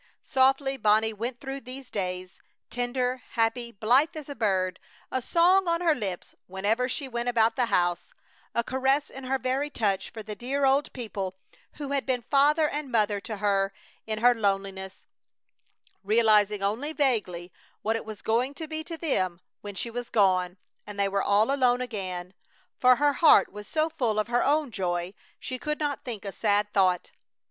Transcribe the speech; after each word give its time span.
Softly 0.23 0.77
Bonnie 0.77 1.13
went 1.13 1.39
through 1.39 1.59
these 1.61 1.91
days, 1.91 2.39
tender, 2.71 3.17
happy, 3.33 3.71
blithe 3.71 4.15
as 4.15 4.29
a 4.29 4.33
bird; 4.33 4.79
a 5.11 5.21
song 5.21 5.67
on 5.67 5.79
her 5.81 5.93
lips 5.93 6.33
whenever 6.47 6.89
she 6.89 7.07
went 7.07 7.29
about 7.29 7.55
the 7.55 7.67
house; 7.67 8.11
a 8.55 8.63
caress 8.63 9.11
in 9.11 9.25
her 9.25 9.37
very 9.37 9.69
touch 9.69 10.09
for 10.09 10.23
the 10.23 10.33
dear 10.33 10.65
old 10.65 10.91
people 10.93 11.35
who 11.73 11.89
had 11.91 12.07
been 12.07 12.23
father 12.23 12.67
and 12.67 12.91
mother 12.91 13.19
to 13.21 13.37
her 13.37 13.71
in 14.07 14.17
her 14.17 14.33
loneliness; 14.33 15.05
realizing 16.03 16.63
only 16.63 16.93
vaguely 16.93 17.53
what 17.83 17.95
it 17.95 18.03
was 18.03 18.23
going 18.23 18.55
to 18.55 18.67
be 18.67 18.83
to 18.83 18.97
them 18.97 19.39
when 19.61 19.75
she 19.75 19.91
was 19.91 20.09
gone 20.09 20.57
and 20.87 20.99
they 20.99 21.07
were 21.07 21.21
all 21.21 21.51
alone 21.53 21.79
again. 21.79 22.33
For 22.79 22.95
her 22.95 23.13
heart 23.13 23.51
was 23.53 23.67
so 23.67 23.87
full 23.87 24.17
of 24.17 24.29
her 24.29 24.43
own 24.43 24.71
joy 24.71 25.13
she 25.39 25.59
could 25.59 25.79
not 25.79 26.03
think 26.03 26.25
a 26.25 26.31
sad 26.31 26.73
thought. 26.73 27.11